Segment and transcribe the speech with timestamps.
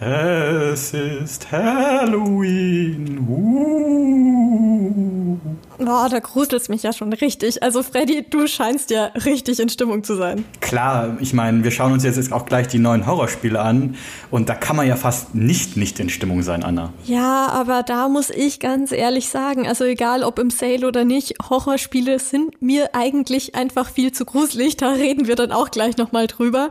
[0.00, 3.18] Es ist Halloween.
[3.28, 5.36] Uh.
[5.78, 7.64] Boah, da gruselt es mich ja schon richtig.
[7.64, 10.44] Also Freddy, du scheinst ja richtig in Stimmung zu sein.
[10.60, 13.96] Klar, ich meine, wir schauen uns jetzt auch gleich die neuen Horrorspiele an
[14.30, 16.92] und da kann man ja fast nicht nicht in Stimmung sein, Anna.
[17.04, 21.34] Ja, aber da muss ich ganz ehrlich sagen, also egal ob im Sale oder nicht,
[21.50, 24.76] Horrorspiele sind mir eigentlich einfach viel zu gruselig.
[24.76, 26.70] Da reden wir dann auch gleich nochmal drüber.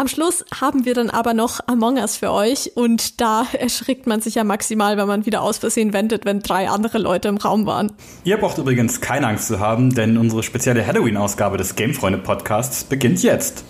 [0.00, 4.22] Am Schluss haben wir dann aber noch Among Us für euch und da erschrickt man
[4.22, 7.66] sich ja maximal, wenn man wieder aus Versehen wendet, wenn drei andere Leute im Raum
[7.66, 7.92] waren.
[8.24, 13.62] Ihr braucht übrigens keine Angst zu haben, denn unsere spezielle Halloween-Ausgabe des Gamefreunde-Podcasts beginnt jetzt.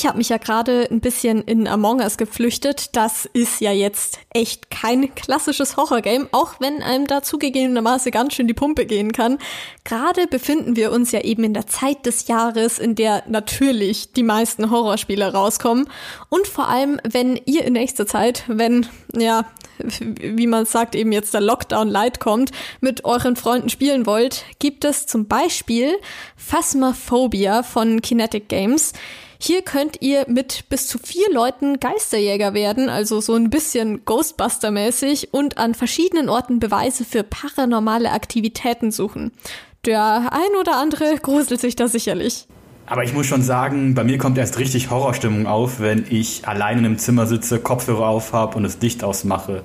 [0.00, 2.96] Ich habe mich ja gerade ein bisschen in Among Us geflüchtet.
[2.96, 8.48] Das ist ja jetzt echt kein klassisches Horrorgame, auch wenn einem da zugegebenermaßen ganz schön
[8.48, 9.36] die Pumpe gehen kann.
[9.84, 14.22] Gerade befinden wir uns ja eben in der Zeit des Jahres, in der natürlich die
[14.22, 15.86] meisten Horrorspiele rauskommen.
[16.30, 19.44] Und vor allem, wenn ihr in nächster Zeit, wenn, ja,
[19.78, 24.86] wie man sagt, eben jetzt der Lockdown Light kommt, mit euren Freunden spielen wollt, gibt
[24.86, 25.92] es zum Beispiel
[26.36, 28.94] Phasmophobia von Kinetic Games.
[29.42, 35.28] Hier könnt ihr mit bis zu vier Leuten Geisterjäger werden, also so ein bisschen Ghostbuster-mäßig
[35.32, 39.32] und an verschiedenen Orten Beweise für paranormale Aktivitäten suchen.
[39.86, 42.48] Der ein oder andere gruselt sich da sicherlich.
[42.84, 46.80] Aber ich muss schon sagen, bei mir kommt erst richtig Horrorstimmung auf, wenn ich allein
[46.80, 49.62] in einem Zimmer sitze, Kopfhörer auf habe und das Licht ausmache.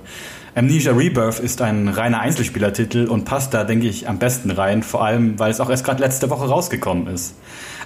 [0.57, 5.03] Amnesia Rebirth ist ein reiner Einzelspielertitel und passt da, denke ich, am besten rein, vor
[5.03, 7.35] allem, weil es auch erst gerade letzte Woche rausgekommen ist.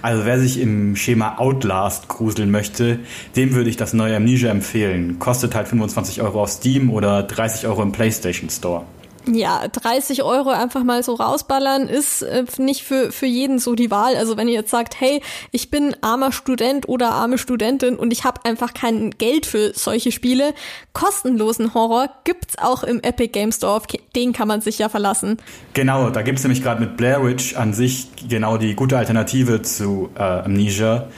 [0.02, 3.00] Also wer sich im Schema Outlast gruseln möchte,
[3.34, 5.18] dem würde ich das neue Amnesia empfehlen.
[5.18, 8.84] Kostet halt 25 Euro auf Steam oder 30 Euro im PlayStation Store
[9.26, 13.90] ja, 30 Euro einfach mal so rausballern ist äh, nicht für, für jeden so die
[13.90, 14.16] Wahl.
[14.16, 18.24] Also wenn ihr jetzt sagt, hey, ich bin armer Student oder arme Studentin und ich
[18.24, 20.54] habe einfach kein Geld für solche Spiele,
[20.92, 23.82] kostenlosen Horror gibt's auch im Epic Game Store,
[24.16, 25.36] den kann man sich ja verlassen.
[25.74, 30.10] Genau, da gibt's nämlich gerade mit Blair Witch an sich genau die gute Alternative zu
[30.16, 31.08] äh, Amnesia.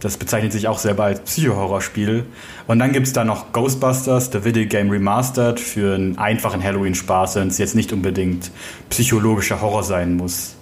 [0.00, 2.24] Das bezeichnet sich auch selber als Psycho-Horror-Spiel.
[2.66, 7.36] Und dann gibt es da noch Ghostbusters, The Video Game Remastered, für einen einfachen Halloween-Spaß,
[7.36, 8.50] wenn es jetzt nicht unbedingt
[8.88, 10.54] psychologischer Horror sein muss.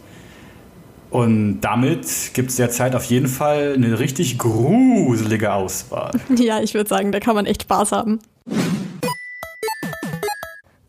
[1.11, 6.11] Und damit gibt es derzeit auf jeden Fall eine richtig gruselige Auswahl.
[6.37, 8.19] Ja, ich würde sagen, da kann man echt Spaß haben.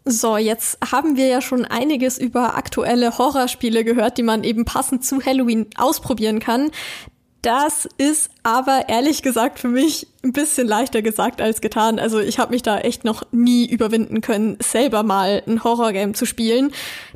[0.06, 5.06] So, jetzt haben wir ja schon einiges über aktuelle Horrorspiele gehört, die man eben passend
[5.06, 6.72] zu Halloween ausprobieren kann.
[7.44, 12.00] Das ist aber ehrlich gesagt für mich ein bisschen leichter gesagt als getan.
[12.00, 16.26] Also ich habe mich da echt noch nie überwinden können, selber mal ein Horrorgame zu
[16.26, 16.72] spielen.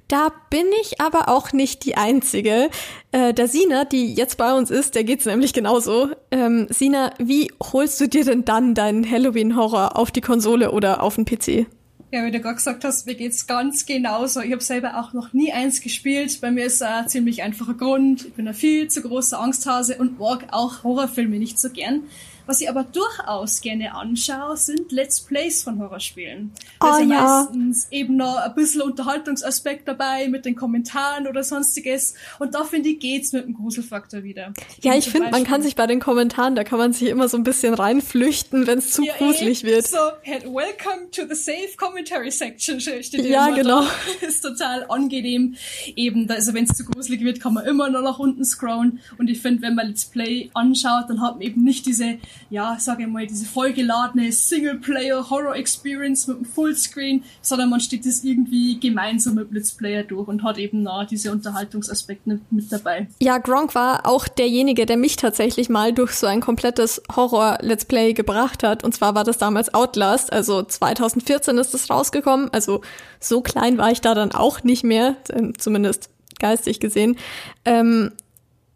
[0.09, 2.69] Da bin ich aber auch nicht die Einzige.
[3.13, 6.09] Äh, der Sina, die jetzt bei uns ist, der geht's nämlich genauso.
[6.29, 11.15] Ähm, Sina, wie holst du dir denn dann deinen Halloween-Horror auf die Konsole oder auf
[11.15, 11.67] den PC?
[12.09, 14.39] Ja, wie du gerade gesagt hast, mir geht's ganz genauso.
[14.39, 16.39] Ich habe selber auch noch nie eins gespielt.
[16.39, 18.25] Bei mir ist ein ziemlich einfacher Grund.
[18.25, 22.03] Ich bin ein viel zu großer Angsthase und mag auch Horrorfilme nicht so gern.
[22.47, 26.53] Was ich aber durchaus gerne anschaue, sind Let's Plays von Horrorspielen.
[26.79, 27.45] Da oh, ist ja.
[27.45, 32.13] meistens eben noch ein bisschen Unterhaltungsaspekt dabei mit den Kommentaren oder sonstiges.
[32.39, 34.53] Und da finde ich, geht's mit dem Gruselfaktor wieder.
[34.81, 37.35] Ja, ich finde, man kann sich bei den Kommentaren, da kann man sich immer so
[37.35, 39.87] ein bisschen reinflüchten, wenn es zu ja, gruselig ey, wird.
[39.87, 43.81] So, welcome to the safe commentary section steht Ja, genau.
[43.81, 43.89] Da.
[44.25, 45.55] Ist total angenehm.
[45.97, 49.01] Eben, also wenn es zu gruselig wird, kann man immer noch nach unten scrollen.
[49.17, 52.19] Und ich finde, wenn man Let's Play anschaut, dann hat man eben nicht diese
[52.49, 58.79] ja, sage ich mal, diese vollgeladene Singleplayer-Horror-Experience mit dem Fullscreen, sondern man steht das irgendwie
[58.79, 63.07] gemeinsam mit Let's Player durch und hat eben da diese Unterhaltungsaspekte mit dabei.
[63.19, 68.13] Ja, Gronk war auch derjenige, der mich tatsächlich mal durch so ein komplettes Horror-Let's Play
[68.13, 68.83] gebracht hat.
[68.83, 72.49] Und zwar war das damals Outlast, also 2014 ist das rausgekommen.
[72.53, 72.81] Also
[73.19, 75.15] so klein war ich da dann auch nicht mehr,
[75.57, 76.09] zumindest
[76.39, 77.17] geistig gesehen.
[77.65, 78.11] Ähm,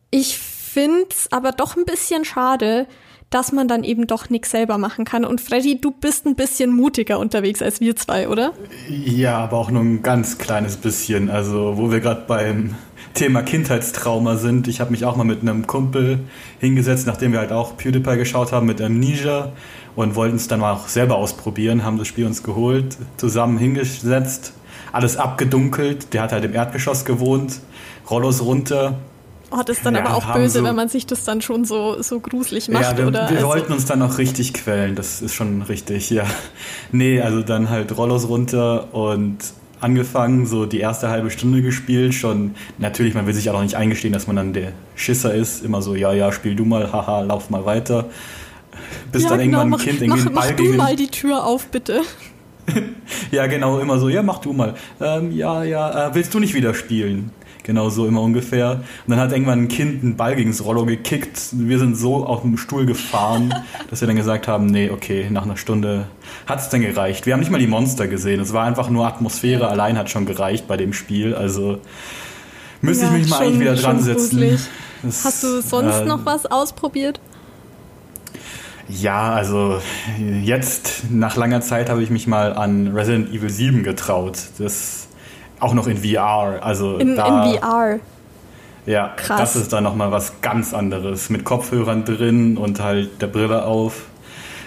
[0.09, 2.87] ich finde es aber doch ein bisschen schade,
[3.31, 5.25] dass man dann eben doch nichts selber machen kann.
[5.25, 8.53] Und Freddy, du bist ein bisschen mutiger unterwegs als wir zwei, oder?
[8.89, 11.29] Ja, aber auch nur ein ganz kleines bisschen.
[11.29, 12.75] Also, wo wir gerade beim
[13.13, 14.67] Thema Kindheitstrauma sind.
[14.67, 16.19] Ich habe mich auch mal mit einem Kumpel
[16.59, 19.51] hingesetzt, nachdem wir halt auch PewDiePie geschaut haben mit Amnesia
[19.95, 24.53] und wollten es dann mal auch selber ausprobieren, haben das Spiel uns geholt, zusammen hingesetzt,
[24.91, 26.13] alles abgedunkelt.
[26.13, 27.59] Der hat halt im Erdgeschoss gewohnt,
[28.09, 28.99] Rollos runter
[29.51, 31.65] Oh, das ist dann Ja, aber auch böse, so- wenn man sich das dann schon
[31.65, 33.29] so, so gruselig macht, ja, wir, oder?
[33.29, 36.23] wir Also- wollten uns dann noch richtig quälen, das ist schon richtig, ja.
[36.91, 39.37] Nee, also dann halt Rollos runter und
[39.81, 43.75] angefangen, so die erste halbe Stunde gespielt, schon, natürlich, man will sich auch noch nicht
[43.75, 47.21] eingestehen, dass man dann der Schisser ist, immer so, ja, ja, spiel du mal, haha,
[47.21, 48.05] lauf mal weiter.
[49.11, 51.07] Bis ja, dann genau, irgendwann mach, ein Kind irgendwie mach, Ball mach du mal die
[51.07, 52.01] Tür auf, bitte.
[53.31, 54.75] Ja, genau, immer so, ja, mach du mal.
[55.01, 57.31] Ähm, ja, ja, äh, willst du nicht wieder spielen?
[57.63, 58.71] Genau so immer ungefähr.
[59.05, 61.39] Und dann hat irgendwann ein Kind einen Ball gegens Rollo gekickt.
[61.51, 63.53] Wir sind so auf dem Stuhl gefahren,
[63.89, 66.07] dass wir dann gesagt haben, nee, okay, nach einer Stunde
[66.47, 67.25] hat's dann gereicht.
[67.27, 68.39] Wir haben nicht mal die Monster gesehen.
[68.39, 71.35] Es war einfach nur Atmosphäre allein hat schon gereicht bei dem Spiel.
[71.35, 71.79] Also
[72.81, 74.57] müsste Ja, ich mich mal schon- eigentlich wieder dran setzen.
[75.03, 77.19] Das, Hast du sonst äh, noch was ausprobiert?
[78.89, 79.79] Ja, also
[80.43, 84.37] jetzt nach langer Zeit habe ich mich mal an Resident Evil 7 getraut.
[84.57, 85.07] Das
[85.61, 86.59] auch noch in VR.
[86.61, 87.99] Also In, da, in VR.
[88.85, 89.39] Ja, Krass.
[89.39, 91.29] das ist dann nochmal was ganz anderes.
[91.29, 94.05] Mit Kopfhörern drin und halt der Brille auf.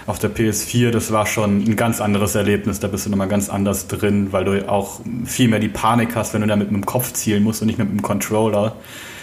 [0.06, 2.78] Auf der PS4, das war schon ein ganz anderes Erlebnis.
[2.78, 6.34] Da bist du nochmal ganz anders drin, weil du auch viel mehr die Panik hast,
[6.34, 8.76] wenn du da mit dem Kopf zielen musst und nicht mit dem Controller.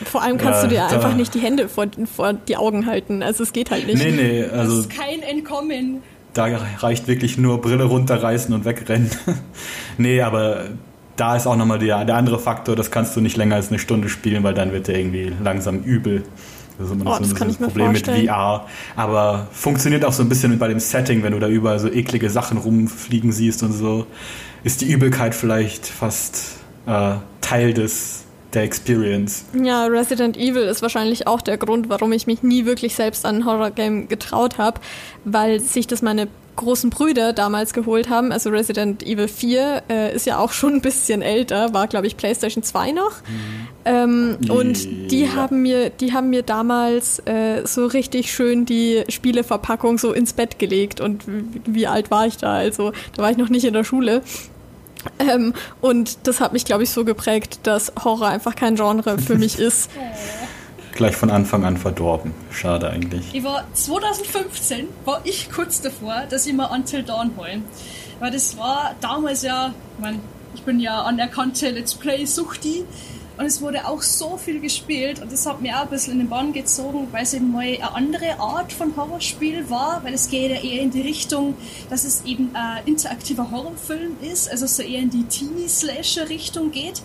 [0.06, 3.22] Vor allem kannst Ja, du dir einfach nicht die Hände vor, vor die Augen halten.
[3.22, 4.00] Also es geht halt nicht.
[4.04, 6.02] Nee, nee, Das also ist kein Entkommen.
[6.34, 6.48] da
[6.80, 9.12] reicht wirklich nur Brille runterreißen und wegrennen.
[10.00, 10.62] nee, aber
[11.16, 13.80] da ist auch nochmal der, der andere Faktor, das kannst du nicht länger als eine
[13.80, 16.24] Stunde spielen, weil dann wird der irgendwie langsam übel.
[16.78, 18.08] Das ist immer noch Oh, so das ein kann ich mir Problem mit.
[18.08, 18.66] VR.
[18.96, 22.30] Aber funktioniert auch so ein bisschen bei dem Setting, wenn du da überall so eklige
[22.30, 24.08] Sachen rumfliegen siehst und so,
[24.64, 26.56] ist die Übelkeit vielleicht fast
[26.88, 28.24] äh, Teil des
[28.54, 29.46] der Experience.
[29.64, 33.38] Ja, Resident Evil ist wahrscheinlich auch der Grund, warum ich mich nie wirklich selbst an
[33.38, 34.82] ein Horrorgame getraut habe,
[35.24, 38.32] weil sich das meine großen Brüder damals geholt haben.
[38.32, 42.18] Also Resident Evil 4 äh, ist ja auch schon ein bisschen älter, war glaube ich
[42.18, 43.14] PlayStation 2 noch.
[43.86, 45.34] Ähm, und die Ja.
[45.36, 50.60] haben mir, die haben mir damals äh, so richtig schön die Spieleverpackung so ins Bett
[50.60, 51.00] gelegt.
[51.02, 52.54] Und wie, wie alt war ich da?
[52.56, 54.22] Also da war ich noch nicht in der Schule.
[55.18, 59.36] Ähm, und das hat mich, glaube ich, so geprägt, dass Horror einfach kein Genre für
[59.36, 59.90] mich ist.
[60.94, 62.34] Gleich von Anfang an verdorben.
[62.52, 63.34] Schade eigentlich.
[63.34, 67.62] Ich war 2015 war ich kurz davor, dass ich mir Until Dawn hole.
[68.20, 70.20] Weil das war damals ja, ich, mein,
[70.54, 72.86] ich bin ja anerkannte Let's Play-Suchti
[73.38, 76.20] und es wurde auch so viel gespielt und das hat mir auch ein bisschen in
[76.20, 80.30] den Bann gezogen, weil es eben mal eine andere Art von Horrorspiel war, weil es
[80.30, 81.56] geht ja eher in die Richtung,
[81.90, 87.02] dass es eben ein interaktiver Horrorfilm ist, also so eher in die Teenie-Slasher-Richtung geht.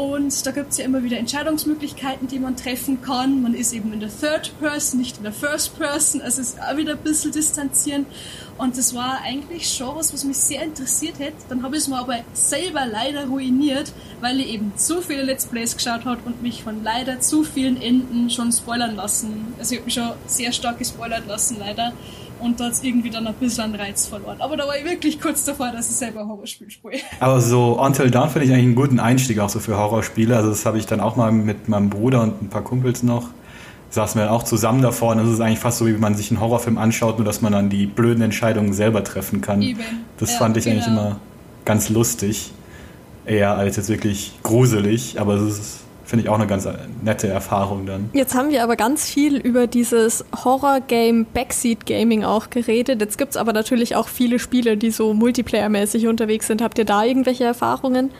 [0.00, 3.42] Und da gibt's ja immer wieder Entscheidungsmöglichkeiten, die man treffen kann.
[3.42, 6.22] Man ist eben in der Third Person, nicht in der First Person.
[6.22, 8.06] Also es ist auch wieder ein bisschen distanzieren.
[8.56, 11.36] Und das war eigentlich schon was, was mich sehr interessiert hätte.
[11.50, 13.92] Dann habe ich es mir aber selber leider ruiniert,
[14.22, 17.78] weil ich eben zu viele Let's Plays geschaut habe und mich von leider zu vielen
[17.78, 19.52] Enden schon spoilern lassen.
[19.58, 21.92] Also ich habe mich schon sehr stark gespoilert lassen, leider.
[22.40, 24.36] Und da hat's irgendwie dann ein bisschen an Reiz verloren.
[24.40, 26.98] Aber da war ich wirklich kurz davor, dass ich selber ein Horrorspiel spiele.
[27.20, 30.36] Aber so Until Dawn finde ich eigentlich einen guten Einstieg auch so für Horrorspiele.
[30.36, 33.28] Also das habe ich dann auch mal mit meinem Bruder und ein paar Kumpels noch.
[33.90, 36.30] Saßen wir dann auch zusammen davor und das ist eigentlich fast so, wie man sich
[36.30, 39.60] einen Horrorfilm anschaut, nur dass man dann die blöden Entscheidungen selber treffen kann.
[39.62, 39.80] Eben.
[40.18, 41.00] Das Ja, fand ich eigentlich genau.
[41.00, 41.20] immer
[41.64, 42.52] ganz lustig.
[43.26, 46.68] Eher als jetzt wirklich gruselig, aber es ist, finde ich, auch eine ganz
[47.02, 48.10] nette Erfahrung dann.
[48.12, 53.00] Jetzt haben wir aber ganz viel über dieses Horror-Game Backseat Gaming auch geredet.
[53.00, 56.62] Jetzt gibt's aber natürlich auch viele Spiele, die so multiplayer-mäßig unterwegs sind.
[56.62, 58.10] Habt ihr da irgendwelche Erfahrungen?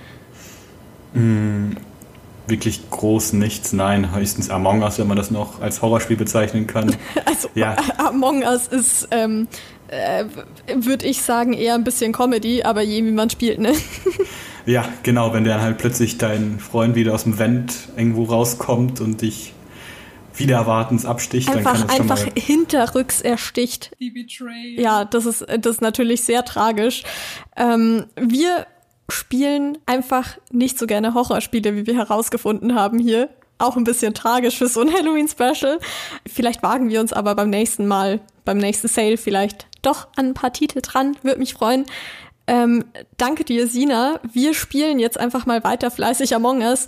[2.47, 6.95] Wirklich groß nichts, nein, höchstens Among Us, wenn man das noch als Horrorspiel bezeichnen kann.
[7.25, 7.77] Also Ja.
[7.99, 9.49] Among Us ist, ähm,
[9.89, 10.25] äh,
[10.75, 13.73] würde ich sagen, eher ein bisschen Comedy, aber je wie man spielt, ne?
[14.67, 19.23] Ja, genau, wenn dann halt plötzlich dein Freund wieder aus dem Vent irgendwo rauskommt und
[19.23, 19.53] dich
[20.35, 22.33] wieder erwartens absticht, dann Einfach, kann das schon einfach mal...
[22.35, 23.91] hinterrücks ersticht.
[24.01, 24.77] Die.
[24.79, 27.03] Ja, das ist, das ist natürlich sehr tragisch.
[27.57, 28.67] Ähm, wir
[29.09, 33.29] spielen einfach nicht so gerne Horrorspiele, wie wir herausgefunden haben hier.
[33.59, 35.79] Auch ein bisschen tragisch für so ein Halloween-Special.
[36.27, 40.35] Vielleicht wagen wir uns aber beim nächsten Mal, beim nächsten Sale vielleicht doch an ein
[40.35, 41.17] paar Titel dran.
[41.23, 41.85] Würde mich freuen.
[42.51, 42.85] Ähm,
[43.17, 44.19] danke dir, Sina.
[44.33, 46.87] Wir spielen jetzt einfach mal weiter fleißig Among Us.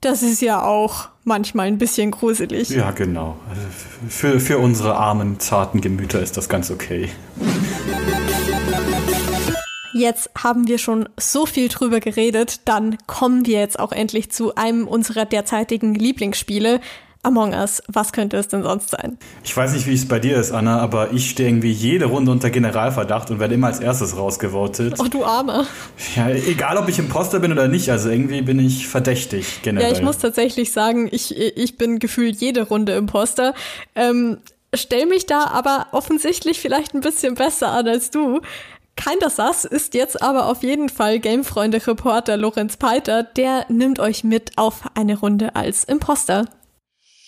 [0.00, 2.70] Das ist ja auch manchmal ein bisschen gruselig.
[2.70, 3.36] Ja, genau.
[3.48, 3.62] Also
[4.08, 7.08] für, für unsere armen, zarten Gemüter ist das ganz okay.
[9.94, 14.56] Jetzt haben wir schon so viel drüber geredet, dann kommen wir jetzt auch endlich zu
[14.56, 16.80] einem unserer derzeitigen Lieblingsspiele.
[17.26, 17.82] Among Us.
[17.88, 19.18] Was könnte es denn sonst sein?
[19.42, 22.30] Ich weiß nicht, wie es bei dir ist, Anna, aber ich stehe irgendwie jede Runde
[22.30, 24.94] unter Generalverdacht und werde immer als erstes rausgevotet.
[25.00, 25.66] Oh, du Arme.
[26.14, 29.90] Ja, egal ob ich Imposter bin oder nicht, also irgendwie bin ich verdächtig generell.
[29.90, 33.54] Ja, ich muss tatsächlich sagen, ich, ich bin gefühlt jede Runde Imposter.
[33.96, 34.38] Ähm,
[34.72, 38.40] stell mich da aber offensichtlich vielleicht ein bisschen besser an als du.
[38.94, 43.24] Keiner Sass ist jetzt aber auf jeden Fall Gamefreunde-Reporter Lorenz Peiter.
[43.24, 46.44] Der nimmt euch mit auf eine Runde als Imposter.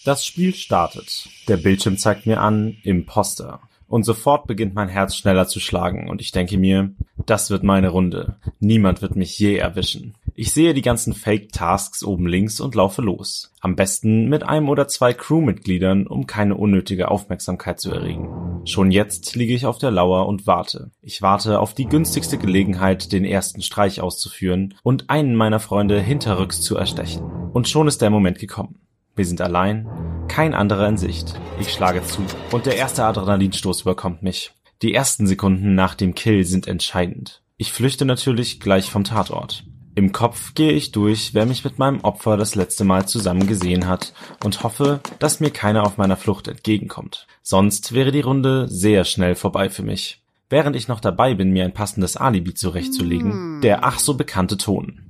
[0.05, 1.29] Das Spiel startet.
[1.49, 3.61] Der Bildschirm zeigt mir an Imposter.
[3.89, 6.93] Und sofort beginnt mein Herz schneller zu schlagen und ich denke mir,
[7.25, 8.37] das wird meine Runde.
[8.61, 10.15] Niemand wird mich je erwischen.
[10.35, 13.51] Ich sehe die ganzen Fake-Tasks oben links und laufe los.
[13.61, 18.29] Am besten mit einem oder zwei Crewmitgliedern, um keine unnötige Aufmerksamkeit zu erregen.
[18.67, 20.91] Schon jetzt liege ich auf der Lauer und warte.
[21.01, 26.61] Ich warte auf die günstigste Gelegenheit, den ersten Streich auszuführen und einen meiner Freunde hinterrücks
[26.61, 27.23] zu erstechen.
[27.53, 28.79] Und schon ist der Moment gekommen.
[29.19, 29.89] Wir sind allein,
[30.29, 31.35] kein anderer in Sicht.
[31.59, 34.53] Ich schlage zu und der erste Adrenalinstoß überkommt mich.
[34.81, 37.43] Die ersten Sekunden nach dem Kill sind entscheidend.
[37.57, 39.65] Ich flüchte natürlich gleich vom Tatort.
[39.97, 43.89] Im Kopf gehe ich durch, wer mich mit meinem Opfer das letzte Mal zusammen gesehen
[43.89, 44.13] hat
[44.45, 47.27] und hoffe, dass mir keiner auf meiner Flucht entgegenkommt.
[47.43, 50.23] Sonst wäre die Runde sehr schnell vorbei für mich.
[50.49, 55.09] Während ich noch dabei bin, mir ein passendes Alibi zurechtzulegen, der ach so bekannte Ton.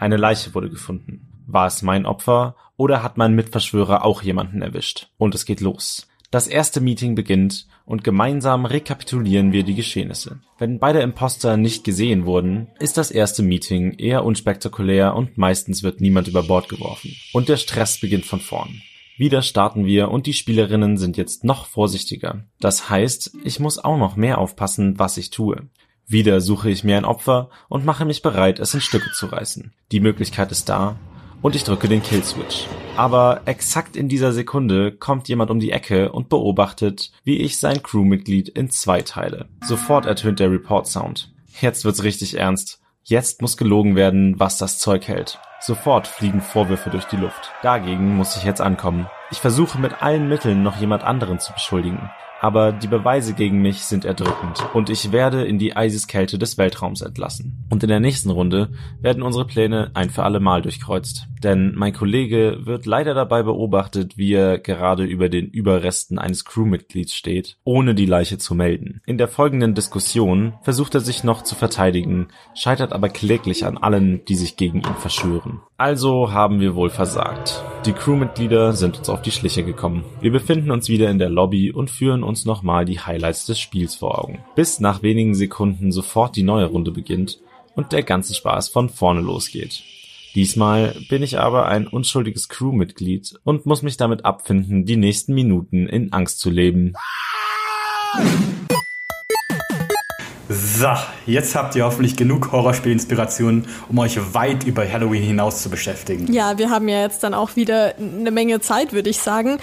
[0.00, 1.28] Eine Leiche wurde gefunden.
[1.46, 5.08] War es mein Opfer oder hat mein Mitverschwörer auch jemanden erwischt?
[5.16, 6.08] Und es geht los.
[6.30, 10.40] Das erste Meeting beginnt und gemeinsam rekapitulieren wir die Geschehnisse.
[10.58, 16.00] Wenn beide Imposter nicht gesehen wurden, ist das erste Meeting eher unspektakulär und meistens wird
[16.00, 17.14] niemand über Bord geworfen.
[17.32, 18.82] Und der Stress beginnt von vorn.
[19.16, 22.44] Wieder starten wir und die Spielerinnen sind jetzt noch vorsichtiger.
[22.58, 25.68] Das heißt, ich muss auch noch mehr aufpassen, was ich tue.
[26.06, 29.72] Wieder suche ich mir ein Opfer und mache mich bereit, es in Stücke zu reißen.
[29.92, 30.98] Die Möglichkeit ist da,
[31.42, 32.66] und ich drücke den Killswitch.
[32.96, 37.82] Aber exakt in dieser Sekunde kommt jemand um die Ecke und beobachtet, wie ich sein
[37.82, 39.48] Crewmitglied in zwei teile.
[39.64, 41.32] Sofort ertönt der Report-Sound.
[41.60, 42.80] Jetzt wird's richtig ernst.
[43.02, 45.38] Jetzt muss gelogen werden, was das Zeug hält.
[45.60, 47.52] Sofort fliegen Vorwürfe durch die Luft.
[47.62, 49.06] Dagegen muss ich jetzt ankommen.
[49.30, 52.10] Ich versuche mit allen Mitteln noch jemand anderen zu beschuldigen
[52.44, 57.00] aber die Beweise gegen mich sind erdrückend und ich werde in die Eiseskälte des Weltraums
[57.00, 57.64] entlassen.
[57.70, 58.68] Und in der nächsten Runde
[59.00, 61.26] werden unsere Pläne ein für alle Mal durchkreuzt.
[61.44, 67.14] Denn mein Kollege wird leider dabei beobachtet, wie er gerade über den Überresten eines Crewmitglieds
[67.14, 69.02] steht, ohne die Leiche zu melden.
[69.04, 74.24] In der folgenden Diskussion versucht er sich noch zu verteidigen, scheitert aber kläglich an allen,
[74.24, 75.60] die sich gegen ihn verschwören.
[75.76, 77.62] Also haben wir wohl versagt.
[77.84, 80.04] Die Crewmitglieder sind uns auf die Schliche gekommen.
[80.22, 83.96] Wir befinden uns wieder in der Lobby und führen uns nochmal die Highlights des Spiels
[83.96, 84.38] vor Augen.
[84.54, 87.40] Bis nach wenigen Sekunden sofort die neue Runde beginnt
[87.74, 89.82] und der ganze Spaß von vorne losgeht.
[90.34, 95.86] Diesmal bin ich aber ein unschuldiges Crewmitglied und muss mich damit abfinden, die nächsten Minuten
[95.86, 96.94] in Angst zu leben.
[100.48, 100.88] So,
[101.26, 106.32] jetzt habt ihr hoffentlich genug Horrorspiel-Inspirationen, um euch weit über Halloween hinaus zu beschäftigen.
[106.32, 109.58] Ja, wir haben ja jetzt dann auch wieder eine Menge Zeit, würde ich sagen.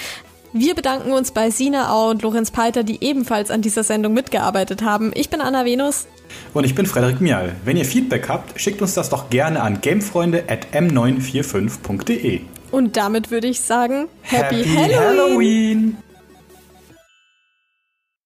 [0.54, 4.82] Wir bedanken uns bei Sina Au und Lorenz Peiter, die ebenfalls an dieser Sendung mitgearbeitet
[4.82, 5.12] haben.
[5.16, 6.08] Ich bin Anna Venus.
[6.54, 7.56] Und ich bin Frederik Mial.
[7.66, 12.42] Wenn ihr Feedback habt, schickt uns das doch gerne an gamefreunde.m945.de.
[12.72, 14.96] Und damit würde ich sagen, Happy, Happy Halloween!
[14.96, 15.98] Halloween.